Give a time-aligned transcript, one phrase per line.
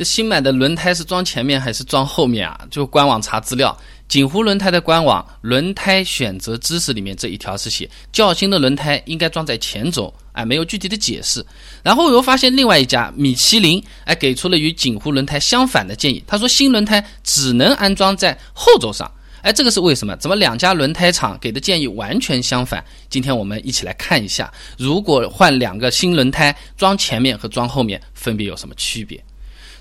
[0.00, 2.58] 这新买的轮胎是装前面还是装后面啊？
[2.70, 11.44] 就官网查资料，锦湖轮胎的官网轮胎选择知识里面这一条是写较新的轮胎应该装在前轴，哎，没有具体的解释。
[11.82, 19.06] 然后我又发现另外一家米其林，哎，给出了与锦湖轮胎相反的建议，他说新轮胎只能安装在后轴上，
[19.42, 20.16] 哎，这个是为什么？
[20.16, 22.82] 怎么两家轮胎厂给的建议完全相反？
[23.10, 29.22] 今天我们一起来看一下，如果换两个新轮胎装前面和装后面，分别有什么区别？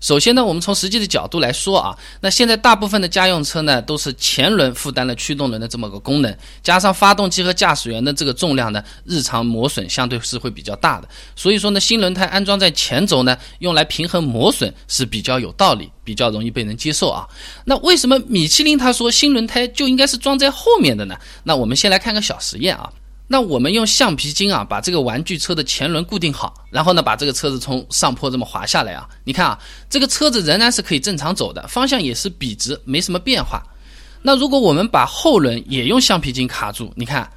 [0.00, 11.08] 首先呢，我们从实际的角度来说啊，那现在大部分的家用车呢，都是前轮负担了驱动轮的这么个功能，加上发动机和驾驶员的这个重量呢，日常磨损相对是会比较大的。
[11.34, 17.26] 所以说呢，新轮胎安装在前轴呢，用来平衡磨损是比较有道理，比较容易被人接受啊。
[17.64, 21.16] 那为什么米其林他说新轮胎就应该是装在后面的呢？
[21.42, 22.90] 那我们先来看个小实验啊。
[23.30, 29.06] 那我们用橡皮筋啊，把这个玩具车的前轮固定好，然后呢，把这个车子从上坡这么滑下来啊。
[29.22, 29.58] 你看啊，
[29.90, 33.62] 这个车子仍然是可以正常走的，方向也是笔直，没什么变化。
[34.22, 37.30] 那如果我们把后轮也用橡皮筋卡住，你看，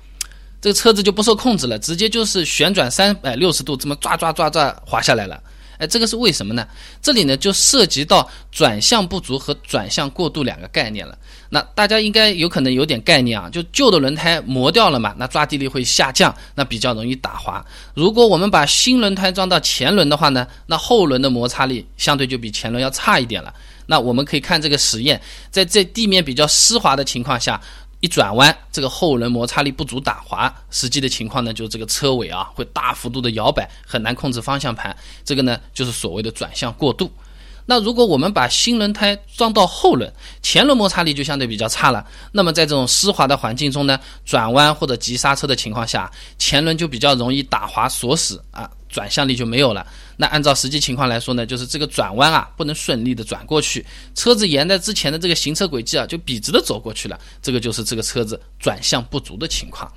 [0.61, 5.44] 这个车子就不受控制了，直接就是旋转三百六十度，这么抓抓抓抓滑下来了。
[5.82, 6.68] 哎，这个是为什么呢？
[7.02, 11.18] 这里呢就涉及到转向不足和转向过度两个概念了。
[11.50, 17.66] 那大家应该有可能有点概念啊，就旧的轮胎磨掉了嘛，那抓地力会下降，那比较容易打滑。
[17.96, 23.52] 如果我们把新轮胎装到前轮的话呢，那后轮的摩擦力相对就比前轮要差一点了。
[23.88, 27.60] 那我们可以看这个实验，在这地面比较湿滑的情况下。
[28.02, 34.96] 一转弯，这个后轮摩擦力不足打滑，实际的情况呢，就是这个车尾啊会大幅度的摇摆，很难控制方向盘。
[35.24, 37.12] 这个呢就是所谓的转向过度。
[37.72, 42.05] 那如果我们把新轮胎装到后轮，前轮摩擦力就相对比较差了。
[42.33, 48.69] 那么在这种湿滑的环境中呢，转弯或者急刹车的情况下，前轮就比较容易打滑锁死啊。
[48.89, 49.88] 转向力就没有了。
[50.17, 57.17] 那按照实际情况来说呢，就是这个转弯啊不能顺利的转过去，车子沿着之前的这个行车轨迹啊就笔直的走过去了。
[57.42, 59.89] 这个就是这个车子转向不足的情况。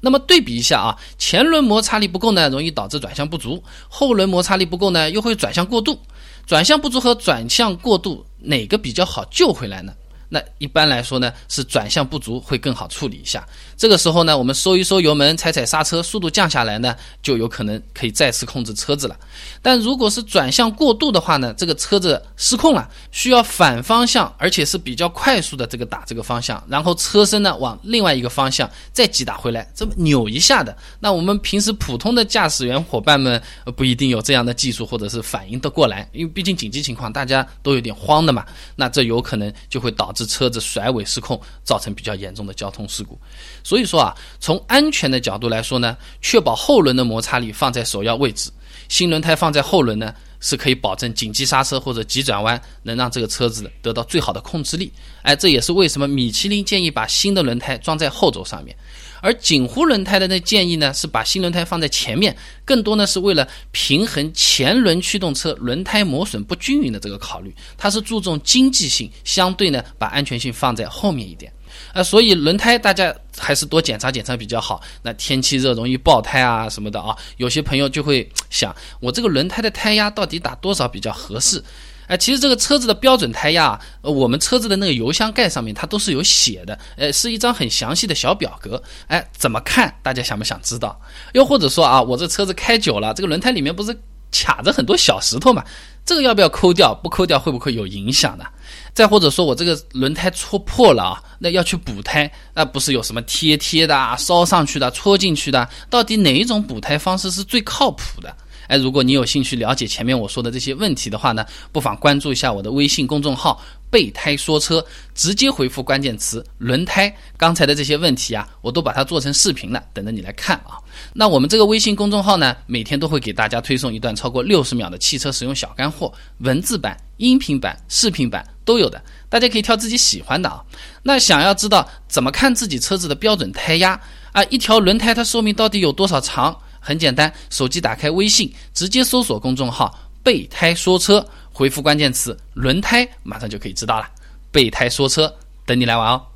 [0.00, 5.98] 那么对比一下啊，前轮摩擦力不够呢，容易导致转向不足；后轮摩擦力不够呢，又会转向过度。
[6.46, 9.92] 转向不足和转向过度哪个比较好救回来呢？
[10.32, 13.46] 那一般来说呢，是转向不足会更好处理一下。
[13.76, 19.18] 这个时候呢，我们收一收油门，踩踩刹车，速度降下来呢，就有可能可以再次控制车子了。
[19.60, 30.76] 但如果是转向过度的话呢，这个车子失控了，需要反方向，而且是比较快速的这个打这个方向，然后车身呢往另外一个方向再击打回来，这么扭一下的。
[31.00, 33.42] 那我们平时普通的驾驶员伙伴们
[33.74, 38.46] 不一定有这样的技术或者是反应得过来，因为毕竟紧急情况大家都有点慌的嘛。
[38.76, 40.19] 那这有可能就会导致。
[40.26, 43.18] 车子甩尾失控，造成比较严重的交通事故。
[43.62, 48.50] 所以说啊，从安全的角度来说呢，确保后轮的摩擦力放在首要位置。
[48.88, 54.92] 新轮胎放在后轮呢，是可以保证紧急刹车或者急转弯能让这个车子得到最好的控制力。
[55.22, 58.74] 哎，这也是为什么米其林建议把新的轮胎装在后轴上面。
[59.22, 62.34] 而锦湖轮胎的那建议呢，是把新轮胎放在前面，
[62.64, 71.52] 更多呢是为了平衡前轮驱动车轮胎磨损不均匀的这个考虑，它是注重经济性，相对呢把安全性放在后面一点。
[71.92, 74.80] 啊，所以轮胎大家还是多检查检查比较好。
[75.02, 81.62] 那天气热容易爆胎啊什么的啊，有些朋友就会想，我这个轮胎的胎压到底打多少比较合适？
[82.06, 88.82] 哎，其实这个车子的标准胎压，我们车子的那个油箱盖上面它都是有写的，呃，是一张很详细的小表格。
[89.06, 89.94] 哎，怎么看？
[90.02, 91.00] 大家想不想知道？
[91.34, 93.96] 又或者说啊，我这车子开久了，这个轮胎里面不是
[94.30, 95.64] 卡着很多小石头嘛？
[96.04, 96.94] 这个要不要抠掉？
[96.94, 98.44] 不抠掉会不会有影响呢？
[98.92, 105.68] 再或者说我这个轮胎戳破了啊，那要去补胎，那不是有什么贴贴的、啊、烧上去的、戳进去的？
[105.88, 108.34] 到底哪一种补胎方式是最靠谱的？
[108.70, 113.60] 哎，如果你有兴趣了解前面我说的这些问题的话呢，不妨关注一下我的微信公众号
[113.90, 120.78] “备胎说车”，直接回复关键词“轮胎”，刚才的这些问题啊，我都把它做成视频了，等着你来看啊。
[121.12, 130.62] 那我们这个微信公众号呢，每天都会给大家推送一段超过六十秒的汽车使用小干货，文字版、音频版、视频版都有的，大家可以挑自己喜欢的啊。
[131.02, 134.00] 那想要知道怎么看自己车子的标准胎压
[134.30, 136.56] 啊，一条轮胎它寿命到底有多少长？
[136.80, 144.08] 很简单，手机打开微信，直接搜索公众号“备胎说车”，回复关键词“轮胎”，马上就可以知道了。
[144.50, 145.32] 备胎说车，
[145.64, 146.26] 等你来玩哦。